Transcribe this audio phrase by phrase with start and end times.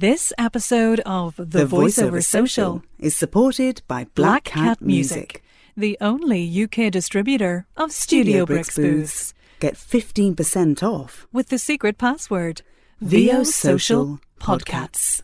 [0.00, 5.44] This episode of The, The Voiceover, Voiceover Social, is supported by Black, Cat, Music.
[5.76, 11.28] the only UK distributor of Studio, Bricks, booths, Get 15% off.
[11.32, 12.62] with the secret password
[13.00, 15.22] VO Social Podcasts.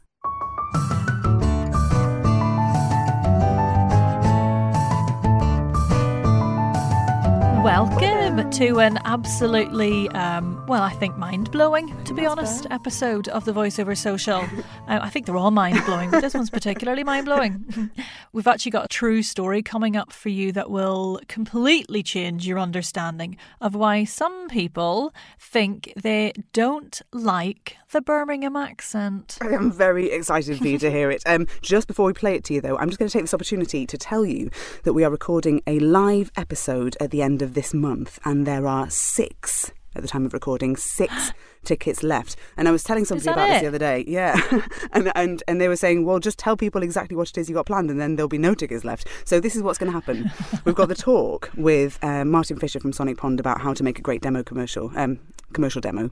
[7.65, 8.20] Podcasts.
[8.31, 12.73] Welcome to an absolutely, um, well, I think mind blowing, to be That's honest, fair.
[12.75, 14.43] episode of the Voiceover Social.
[14.87, 17.91] uh, I think they're all mind blowing, but this one's particularly mind blowing.
[18.33, 22.61] We've actually got a true story coming up for you that will completely change your
[22.61, 29.39] understanding of why some people think they don't like the Birmingham accent.
[29.41, 31.25] I am very excited for you to hear it.
[31.27, 33.35] Um, just before we play it to you, though, I'm just going to take this
[33.35, 34.51] opportunity to tell you
[34.85, 38.67] that we are recording a live episode at the end of this month, and there
[38.67, 41.33] are six at the time of recording, six
[41.65, 42.37] tickets left.
[42.57, 44.05] And I was telling somebody about this the other day.
[44.07, 44.41] Yeah,
[44.93, 47.55] and and and they were saying, well, just tell people exactly what it is you
[47.55, 49.09] got planned, and then there'll be no tickets left.
[49.25, 50.31] So this is what's going to happen.
[50.65, 53.99] We've got the talk with uh, Martin Fisher from Sonic Pond about how to make
[53.99, 54.91] a great demo commercial.
[54.97, 55.19] Um,
[55.53, 56.11] commercial demo.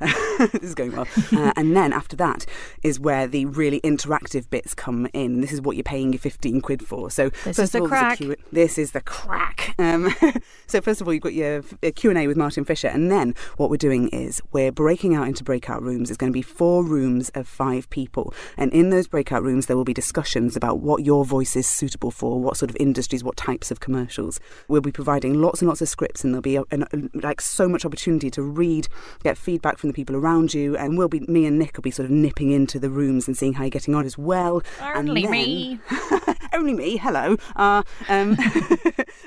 [0.00, 1.06] this is going well.
[1.32, 2.44] Uh, and then after that
[2.82, 5.40] is where the really interactive bits come in.
[5.40, 7.10] This is what you're paying your 15 quid for.
[7.10, 8.18] So This first is the of all, crack.
[8.18, 9.74] Q- this is the crack.
[9.78, 10.14] Um,
[10.66, 12.88] so first of all, you've got your Q&A with Martin Fisher.
[12.88, 16.10] And then what we're doing is we're breaking out into breakout rooms.
[16.10, 18.32] It's going to be four rooms of five people.
[18.56, 22.10] And in those breakout rooms, there will be discussions about what your voice is suitable
[22.10, 24.40] for, what sort of industries, what types of commercials.
[24.68, 27.68] We'll be providing lots and lots of scripts and there'll be a, an, like so
[27.68, 28.88] much opportunity to read,
[29.22, 30.76] get feedback from the people around you.
[30.76, 33.36] And we'll be, me and Nick will be sort of nipping into the rooms and
[33.36, 34.62] seeing how you're getting on as well.
[34.80, 35.78] And Only then- me.
[36.54, 37.36] only me, hello.
[37.56, 38.36] Uh, um,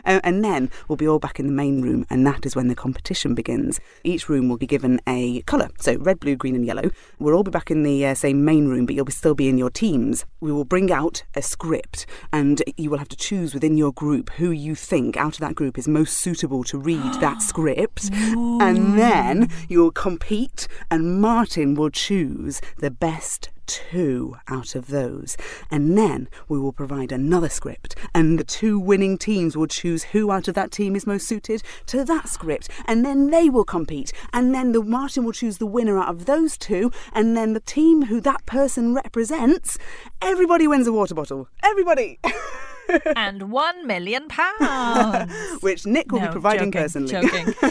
[0.06, 2.68] and and then we'll be all back in the main room, and that is when
[2.68, 3.80] the competition begins.
[4.04, 6.90] Each room will be given a colour, so red, blue, green, and yellow.
[7.20, 9.58] We'll all be back in the uh, same main room, but you'll still be in
[9.58, 10.26] your teams.
[10.40, 14.30] We will bring out a script, and you will have to choose within your group
[14.32, 18.10] who you think out of that group is most suitable to read that script.
[18.12, 25.38] And then you'll compete, and Martin will choose the best two out of those.
[25.70, 30.32] And then we will provide another script, and the two winning teams will choose who
[30.32, 32.70] out of that team is most suited to that script.
[32.86, 36.26] And then they will compete, and then the Martin will choose the winner out of
[36.26, 39.78] those two, and then the team who that person represents,
[40.22, 41.48] everybody wins a water bottle.
[41.64, 42.20] Everybody!
[43.16, 45.32] and one million pounds.
[45.62, 47.12] Which Nick will No, be providing joking, personally.
[47.12, 47.48] joking.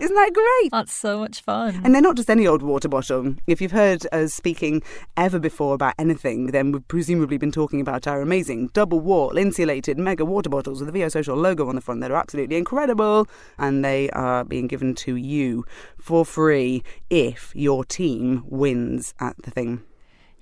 [0.00, 0.70] Isn't that great?
[0.70, 1.80] That's so much fun.
[1.84, 3.34] And they're not just any old water bottle.
[3.46, 4.82] If you've heard us speaking
[5.16, 9.98] ever before about anything, then we've presumably been talking about our amazing double wall insulated
[9.98, 12.00] mega water bottles with the VO Social logo on the front.
[12.00, 13.26] that are absolutely incredible.
[13.58, 15.64] And they are being given to you
[15.98, 19.82] for free if your team wins at the thing.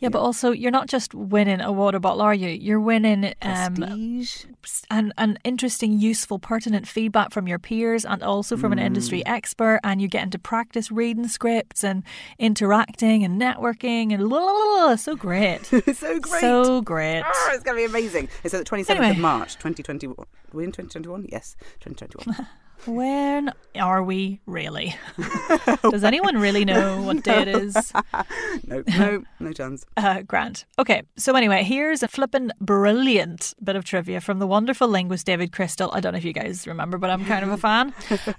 [0.00, 2.48] Yeah, but also you're not just winning a water bottle, are you?
[2.48, 4.44] You're winning um, Prestige.
[4.90, 9.32] an, an interesting, useful, pertinent feedback from your peers and also from an industry Mm.
[9.32, 9.80] expert.
[9.82, 12.04] And you get into practice reading scripts and
[12.38, 14.96] interacting and networking and la, la, la, la.
[14.96, 15.64] so great.
[15.94, 16.40] So great.
[16.40, 17.22] So great.
[17.24, 18.28] Ah, it's going to be amazing.
[18.44, 19.10] It's at the 27th Anyway.
[19.10, 20.14] of March, 2021.
[20.18, 21.26] Are we in 2021?
[21.32, 22.46] Yes, 2021.
[22.86, 24.96] When are we really?
[25.82, 27.92] Does anyone really know what day it is?
[28.66, 29.84] no, no, no chance.
[29.96, 30.64] Uh, Grant.
[30.78, 35.52] Okay, so anyway, here's a flippin' brilliant bit of trivia from the wonderful linguist David
[35.52, 35.90] Crystal.
[35.92, 37.92] I don't know if you guys remember, but I'm kind of a fan.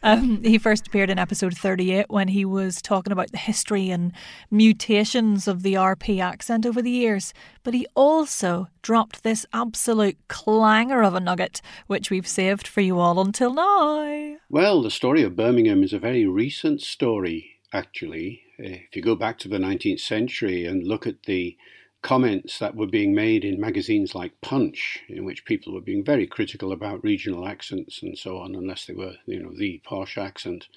[0.03, 4.13] Um, he first appeared in episode 38 when he was talking about the history and
[4.49, 7.33] mutations of the RP accent over the years.
[7.63, 12.99] But he also dropped this absolute clanger of a nugget, which we've saved for you
[12.99, 14.37] all until now.
[14.49, 18.41] Well, the story of Birmingham is a very recent story, actually.
[18.59, 21.57] Uh, If you go back to the 19th century and look at the
[22.01, 26.25] comments that were being made in magazines like Punch, in which people were being very
[26.27, 30.67] critical about regional accents and so on, unless they were, you know, the posh accent.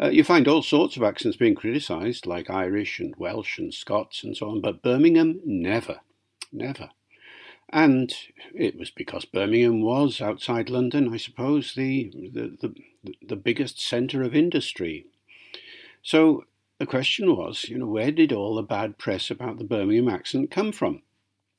[0.00, 4.24] Uh, you find all sorts of accents being criticised, like Irish and Welsh and Scots
[4.24, 6.00] and so on, but Birmingham, never,
[6.52, 6.90] never.
[7.72, 8.12] And
[8.54, 14.22] it was because Birmingham was outside London, I suppose, the the, the, the biggest centre
[14.22, 15.06] of industry.
[16.02, 16.44] So
[16.78, 20.50] the question was, you know, where did all the bad press about the Birmingham accent
[20.50, 21.02] come from?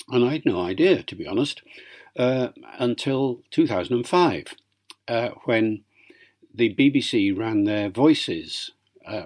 [0.10, 1.62] And I had no idea, to be honest,
[2.18, 4.54] uh, until 2005,
[5.08, 5.84] uh, when
[6.54, 8.72] the BBC ran their Voices
[9.08, 9.26] uh,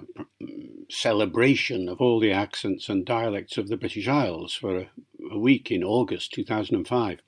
[0.90, 4.90] celebration of all the accents and dialects of the British Isles for a,
[5.30, 7.20] a week in August 2005.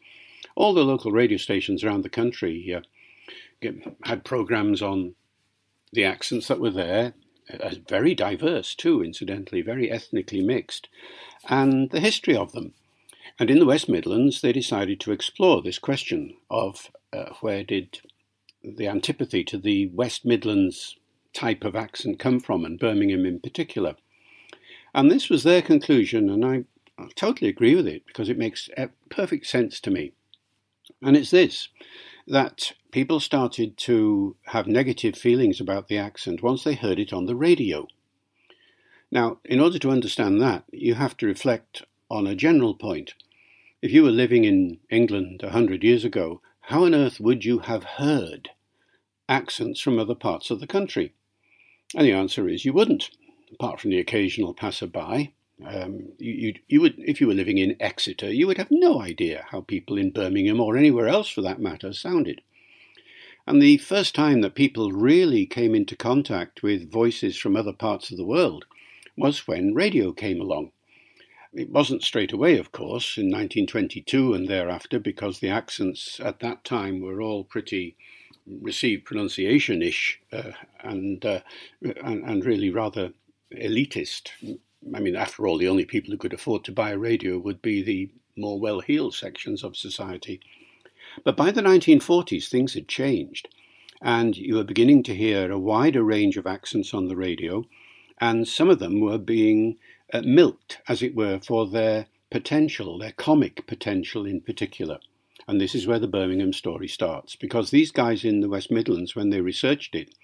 [0.57, 3.71] All the local radio stations around the country uh,
[4.05, 5.15] had programs on
[5.93, 7.15] the accents that were there.
[7.61, 10.89] uh, very diverse too, incidentally, very ethnically mixed,
[11.49, 12.75] and the history of them.
[13.39, 18.01] And in the West Midlands, they decided to explore this question of uh, where did
[18.63, 20.97] the antipathy to the West Midlands
[21.33, 23.97] type of accent come from, and Birmingham in particular.
[24.95, 26.65] And this was their conclusion, and I,
[26.99, 30.13] I totally agree with it because it makes uh, perfect sense to me.
[31.03, 31.69] And it's this
[32.27, 37.27] that people started to have negative feelings about the accent once they heard it on
[37.27, 37.87] the radio.
[39.11, 43.15] Now, in order to understand that, you have to reflect on a general point.
[43.83, 47.61] If you were living in England a hundred years ago, how on earth would you
[47.61, 48.51] have heard
[49.29, 51.15] accents from other parts of the country?
[51.95, 53.11] And the answer is you wouldn't,
[53.53, 55.35] apart from the occasional passerby.
[55.67, 59.47] Um, you, you, would, if you were living in Exeter, you would have no idea
[59.51, 62.41] how people in Birmingham or anywhere else for that matter sounded.
[63.47, 68.11] And the first time that people really came into contact with voices from other parts
[68.11, 68.65] of the world
[69.17, 70.71] was when radio came along.
[71.53, 76.65] It wasn't straight away, of course, in 1922 and thereafter, because the accents at that
[76.65, 77.97] time were all pretty
[78.47, 81.41] received pronunciation ish uh, and, uh,
[81.83, 83.13] and, and really rather
[83.53, 84.31] elitist.
[84.95, 87.63] I mean, after all, the only people who could afford to buy a radio would
[87.63, 90.41] be the more well heeled sections of society.
[91.25, 93.49] But by the 1940s, things had changed,
[94.01, 97.67] and you were beginning to hear a wider range of accents on the radio,
[98.19, 99.77] and some of them were being
[100.13, 105.01] uh, milked, as it were, for their potential, their comic potential in particular.
[105.51, 109.17] And this is where the Birmingham story starts, because these guys in the West Midlands,
[109.17, 110.15] when they researched it,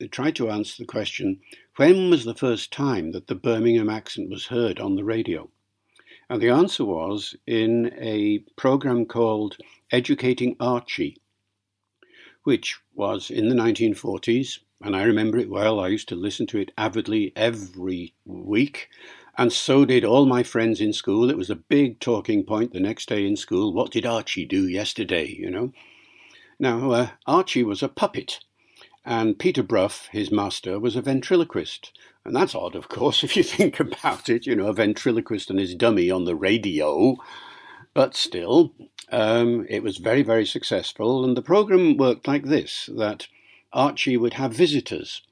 [0.00, 1.38] they tried to answer the question
[1.76, 5.48] when was the first time that the Birmingham accent was heard on the radio?
[6.28, 9.56] And the answer was in a program called
[9.92, 11.18] Educating Archie,
[12.42, 15.78] which was in the 1940s, and I remember it well.
[15.78, 18.88] I used to listen to it avidly every week,
[19.38, 21.30] and so did all my friends in school.
[21.30, 23.72] It was a big talking point the next day in school.
[23.72, 25.72] What did Archie do yesterday, you know?
[26.58, 28.40] Now, uh, Archie was a puppet
[29.04, 31.92] and Peter Brough, his master, was a ventriloquist.
[32.24, 35.58] And that's odd, of course, if you think about it, you know, a ventriloquist and
[35.58, 37.16] his dummy on the radio.
[37.94, 38.72] But still,
[39.10, 41.24] um, it was very, very successful.
[41.24, 43.26] And the program worked like this that
[43.72, 45.22] Archie would have visitors,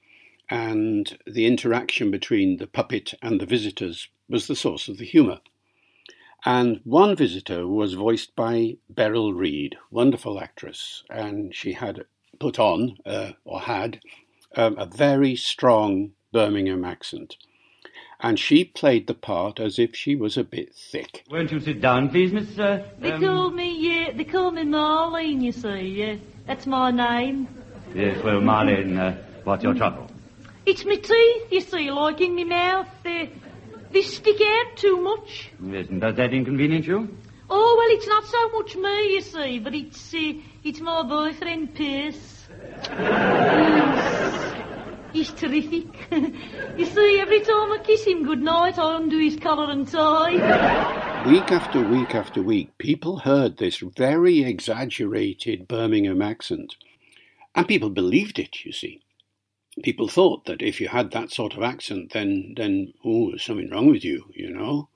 [0.51, 5.41] and the interaction between the puppet and the visitors was the source of the humour.
[6.45, 12.05] And one visitor was voiced by Beryl Reid, wonderful actress, and she had
[12.39, 14.01] put on, uh, or had,
[14.55, 17.37] um, a very strong Birmingham accent.
[18.21, 21.25] And she played the part as if she was a bit thick.
[21.31, 22.59] Won't you sit down, please, Miss?
[22.59, 23.21] Uh, they um...
[23.21, 26.19] call me, yeah, they call me Marlene, you see, yes.
[26.47, 27.49] That's my name.
[27.95, 30.08] Yes, well, Marlene, uh, what's your trouble?
[30.71, 32.89] It's me teeth, you see, like in me mouth.
[33.03, 33.31] They,
[33.91, 35.51] they stick out too much.
[35.63, 37.17] Yes, and does that inconvenience you?
[37.49, 41.75] Oh, well, it's not so much me, you see, but it's, uh, it's my boyfriend,
[41.75, 42.49] Pierce.
[45.15, 45.87] He's terrific.
[46.77, 51.25] you see, every time I kiss him goodnight, I undo his collar and tie.
[51.27, 56.77] Week after week after week, people heard this very exaggerated Birmingham accent.
[57.55, 59.01] And people believed it, you see.
[59.83, 63.71] People thought that if you had that sort of accent, then, then oh, there's something
[63.71, 64.89] wrong with you, you know.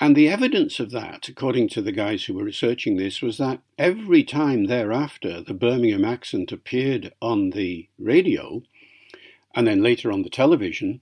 [0.00, 3.60] And the evidence of that, according to the guys who were researching this, was that
[3.76, 8.62] every time thereafter the Birmingham accent appeared on the radio,
[9.54, 11.00] and then later on the television,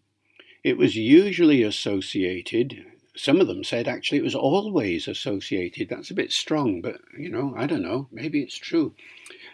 [0.65, 2.87] it was usually associated.
[3.17, 5.89] Some of them said actually it was always associated.
[5.89, 8.09] That's a bit strong, but you know, I don't know.
[8.13, 8.95] Maybe it's true.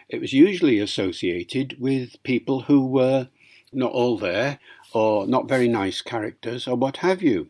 [0.09, 3.29] It was usually associated with people who were
[3.71, 4.59] not all there,
[4.93, 7.49] or not very nice characters, or what have you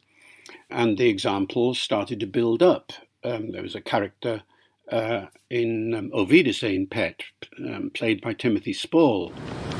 [0.73, 2.91] and the examples started to build up.
[3.23, 4.43] Um, there was a character
[4.91, 7.21] uh, in um, Auf Wiedersehen Pet,
[7.59, 9.31] um, played by Timothy Spall.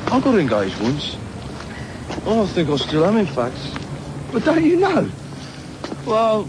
[0.06, 1.16] I got in engaged once.
[2.26, 3.56] I think I still am, in fact.
[4.32, 5.10] But don't you know?
[6.06, 6.48] Well,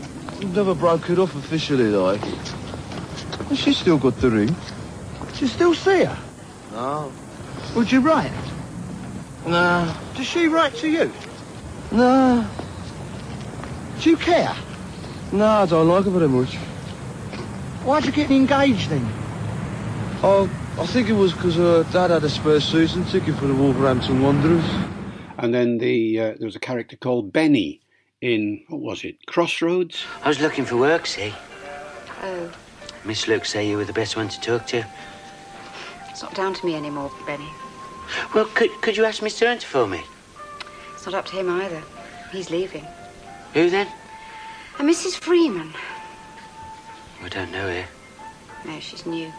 [0.53, 2.09] never broke it off officially, though.
[2.09, 4.55] And she still got the ring.
[5.39, 6.17] You still see her?
[6.71, 7.11] No.
[7.75, 8.31] Would you write?
[9.45, 9.93] No.
[10.15, 11.11] Does she write to you?
[11.91, 12.47] No.
[14.01, 14.55] Do you care?
[15.31, 16.55] No, I don't like her very much.
[17.83, 19.07] Why'd you get engaged then?
[20.23, 20.49] Oh,
[20.79, 24.21] I think it was because her dad had a spare season ticket for the Wolverhampton
[24.21, 24.65] Wanderers.
[25.37, 27.81] And then the uh, there was a character called Benny
[28.25, 30.03] in, what was it, Crossroads?
[30.23, 31.33] I was looking for work, see?
[32.23, 32.51] Oh.
[33.03, 34.83] Miss Luke say you were the best one to talk to.
[36.09, 37.49] It's not down to me anymore, Benny.
[38.33, 39.47] Well, could, could you ask Mr.
[39.47, 40.03] Hunter for me?
[40.93, 41.83] It's not up to him either.
[42.31, 42.85] He's leaving.
[43.53, 43.87] Who then?
[43.87, 43.91] Uh,
[44.79, 45.15] A Mrs.
[45.15, 45.73] Freeman.
[47.21, 47.85] I don't know her.
[48.65, 49.31] No, she's new.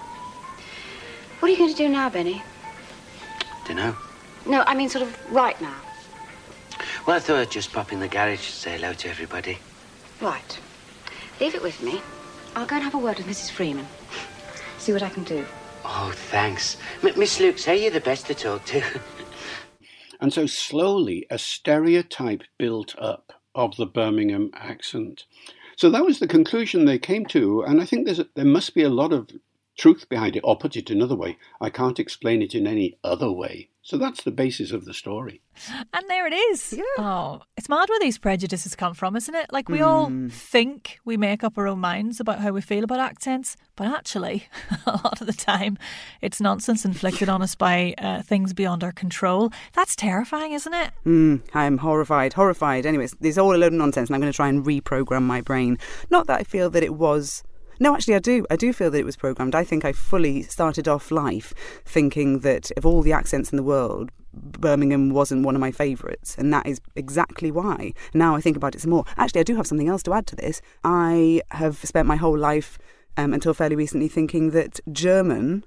[1.40, 2.42] What are you going to do now, Benny?
[3.66, 3.96] Dunno.
[4.46, 5.74] No, I mean sort of right now.
[7.06, 9.58] Well, I thought I'd just pop in the garage to say hello to everybody.
[10.20, 10.58] Right.
[11.40, 12.00] Leave it with me.
[12.56, 13.50] I'll go and have a word with Mrs.
[13.52, 13.86] Freeman.
[14.78, 15.44] See what I can do.
[15.84, 16.76] Oh, thanks.
[17.04, 18.82] M- Miss Luke, say you're the best to talk to.
[20.20, 25.24] And so slowly a stereotype built up of the Birmingham accent.
[25.76, 28.74] So that was the conclusion they came to, and I think there's a, there must
[28.74, 29.28] be a lot of
[29.76, 30.40] truth behind it.
[30.44, 33.68] Or put it another way, I can't explain it in any other way.
[33.86, 35.42] So that's the basis of the story.
[35.94, 36.72] And there it is.
[36.72, 36.82] Yeah.
[36.98, 39.52] Oh, it's mad where these prejudices come from, isn't it?
[39.52, 42.98] Like we all think we make up our own minds about how we feel about
[42.98, 44.48] accents, but actually,
[44.86, 45.78] a lot of the time,
[46.20, 49.52] it's nonsense inflicted on us by uh, things beyond our control.
[49.74, 50.90] That's terrifying, isn't it?
[51.06, 52.86] Mm, I'm horrified, horrified.
[52.86, 55.42] Anyways, there's all a load of nonsense, and I'm going to try and reprogram my
[55.42, 55.78] brain.
[56.10, 57.44] Not that I feel that it was.
[57.78, 58.46] No, actually, I do.
[58.50, 59.54] I do feel that it was programmed.
[59.54, 61.52] I think I fully started off life
[61.84, 66.36] thinking that of all the accents in the world, Birmingham wasn't one of my favourites,
[66.38, 67.92] and that is exactly why.
[68.14, 69.04] Now I think about it some more.
[69.16, 70.60] Actually, I do have something else to add to this.
[70.84, 72.78] I have spent my whole life,
[73.16, 75.64] um, until fairly recently, thinking that German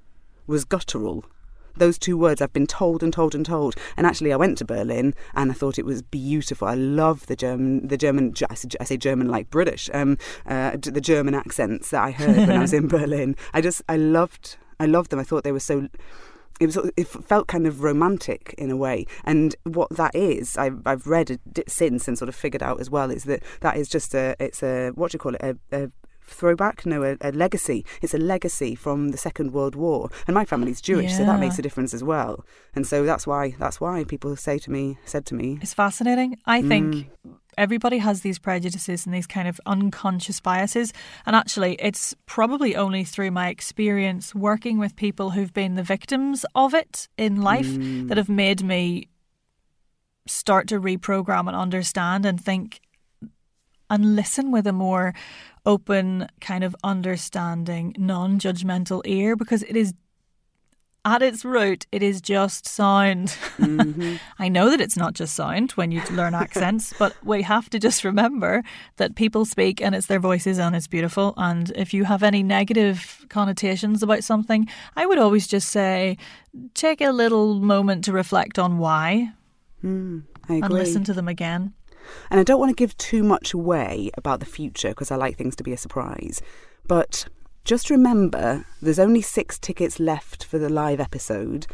[0.48, 1.26] was guttural.
[1.80, 3.76] Those two words I've been told and told and told.
[3.98, 6.68] And actually, I went to Berlin and I thought it was beautiful.
[6.68, 8.34] I love the German, the German.
[8.50, 9.90] I say- German like British.
[9.94, 13.36] Um, uh, the German accents that I heard when I was in Berlin.
[13.54, 15.20] I just, I loved, I loved them.
[15.20, 15.88] I thought they were so
[16.60, 20.82] it was it felt kind of romantic in a way and what that is I've,
[20.86, 23.88] I've read it since and sort of figured out as well is that that is
[23.88, 25.90] just a it's a what do you call it a, a
[26.30, 27.86] throwback no a, a legacy.
[28.02, 30.10] It's a legacy from the second world war.
[30.28, 32.46] And my family's jewish so that makes a difference as well.
[32.76, 36.38] And so that's why that's why people say to me said to me It's fascinating.
[36.46, 37.36] I think mm.
[37.58, 40.94] everybody has these prejudices and these kind of unconscious biases.
[41.26, 46.46] And actually, it's probably only through my experience working with people who've been the victims
[46.56, 48.08] of it in life mm.
[48.08, 49.10] that have made me
[50.28, 52.82] start to reprogram and understand and think
[53.90, 55.14] and listen with a more
[55.66, 59.94] open, kind of understanding, non judgmental ear because it is.
[61.06, 63.30] At its root, it is just sound.
[63.58, 64.18] Mm-hmm.
[64.40, 67.80] I know that it's not just sound when you learn accents, but we have to
[67.80, 68.64] just remember
[68.98, 71.34] that people speak and it's their voices and it's beautiful.
[71.38, 76.18] And if you have any negative connotations about something, I would always just say,
[76.74, 79.32] take a little moment to reflect on why
[79.80, 81.74] hmm, I and listen to them again.
[82.30, 85.38] And I don't want to give too much away about the future because I like
[85.38, 86.42] things to be a surprise.
[86.88, 87.28] But
[87.66, 91.68] just remember there's only six tickets left for the live episode.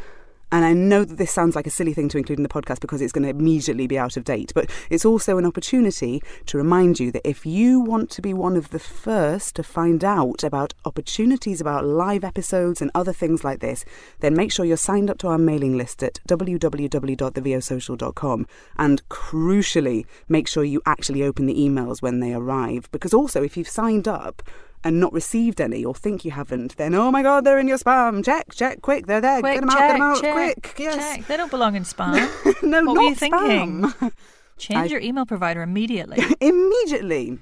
[0.55, 2.79] And I know that this sounds like a silly thing to include in the podcast
[2.79, 6.57] because it's going to immediately be out of date, but it's also an opportunity to
[6.57, 10.45] remind you that if you want to be one of the first to find out
[10.45, 13.83] about opportunities about live episodes and other things like this,
[14.21, 18.47] then make sure you're signed up to our mailing list at www.thevosocial.com
[18.77, 23.57] and crucially, make sure you actually open the emails when they arrive because also if
[23.57, 24.41] you've signed up
[24.85, 27.79] and not received any or think you haven't, then oh my god, they're in your
[27.79, 28.23] spam.
[28.23, 29.39] Check, check, quick, they're there.
[29.41, 30.75] Quick, get them out, get them out, check, quick.
[30.77, 30.95] Yes.
[30.95, 31.27] check.
[31.27, 32.13] They don't belong in spam.
[32.63, 33.81] no, what not were you thinking?
[33.81, 34.11] spam.
[34.57, 36.23] Change I- your email provider immediately.
[36.39, 37.39] Immediately.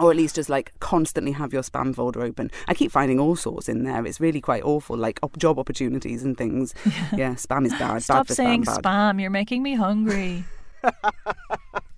[0.00, 2.50] or at least just like constantly have your spam folder open.
[2.66, 4.04] I keep finding all sorts in there.
[4.06, 6.74] It's really quite awful, like op- job opportunities and things.
[7.14, 8.02] Yeah, spam is bad.
[8.02, 8.80] Stop bad saying spam.
[8.80, 9.20] spam.
[9.20, 10.44] You're making me hungry.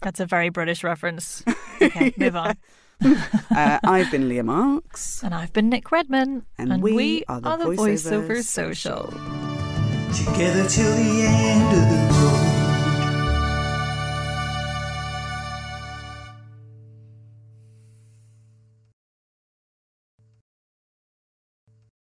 [0.00, 1.44] That's a very British reference.
[1.80, 2.56] Okay, move on.
[3.50, 5.22] uh, I've been Leah Marks.
[5.22, 6.44] And I've been Nick Redman.
[6.58, 9.06] And we are the Voiceover Voiceover Social.
[10.12, 12.21] Together till the end of the